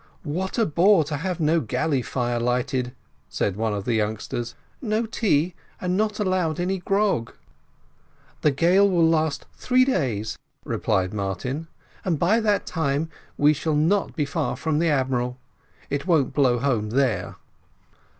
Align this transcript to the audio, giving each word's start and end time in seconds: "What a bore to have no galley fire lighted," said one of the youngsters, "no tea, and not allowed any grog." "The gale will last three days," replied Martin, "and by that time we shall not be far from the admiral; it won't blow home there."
"What 0.23 0.57
a 0.57 0.65
bore 0.65 1.03
to 1.03 1.17
have 1.17 1.39
no 1.39 1.59
galley 1.59 2.01
fire 2.01 2.39
lighted," 2.39 2.95
said 3.29 3.55
one 3.55 3.71
of 3.71 3.85
the 3.85 3.93
youngsters, 3.93 4.55
"no 4.81 5.05
tea, 5.05 5.53
and 5.79 5.95
not 5.95 6.19
allowed 6.19 6.59
any 6.59 6.79
grog." 6.79 7.33
"The 8.41 8.49
gale 8.49 8.89
will 8.89 9.07
last 9.07 9.45
three 9.53 9.85
days," 9.85 10.39
replied 10.65 11.13
Martin, 11.13 11.67
"and 12.03 12.17
by 12.17 12.39
that 12.39 12.65
time 12.65 13.09
we 13.37 13.53
shall 13.53 13.75
not 13.75 14.15
be 14.15 14.25
far 14.25 14.55
from 14.57 14.79
the 14.79 14.89
admiral; 14.89 15.37
it 15.91 16.07
won't 16.07 16.33
blow 16.33 16.57
home 16.57 16.89
there." 16.89 17.35